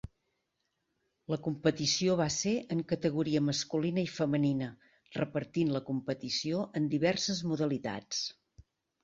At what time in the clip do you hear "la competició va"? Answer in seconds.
1.33-2.25